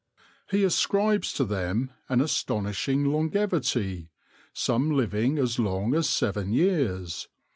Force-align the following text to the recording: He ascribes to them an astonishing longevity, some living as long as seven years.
He 0.49 0.63
ascribes 0.63 1.31
to 1.33 1.45
them 1.45 1.91
an 2.09 2.21
astonishing 2.21 3.05
longevity, 3.05 4.09
some 4.51 4.89
living 4.89 5.37
as 5.37 5.59
long 5.59 5.93
as 5.93 6.09
seven 6.09 6.51
years. 6.53 7.27